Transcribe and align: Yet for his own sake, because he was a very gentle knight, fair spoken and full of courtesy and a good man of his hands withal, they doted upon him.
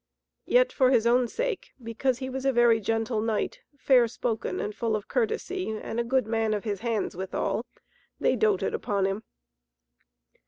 Yet 0.47 0.73
for 0.73 0.89
his 0.89 1.05
own 1.05 1.27
sake, 1.27 1.73
because 1.79 2.17
he 2.17 2.27
was 2.27 2.43
a 2.43 2.51
very 2.51 2.79
gentle 2.79 3.21
knight, 3.21 3.59
fair 3.77 4.07
spoken 4.07 4.59
and 4.59 4.73
full 4.73 4.95
of 4.95 5.07
courtesy 5.07 5.69
and 5.69 5.99
a 5.99 6.03
good 6.03 6.25
man 6.25 6.55
of 6.55 6.63
his 6.63 6.79
hands 6.79 7.15
withal, 7.15 7.67
they 8.19 8.35
doted 8.35 8.73
upon 8.73 9.05
him. 9.05 9.21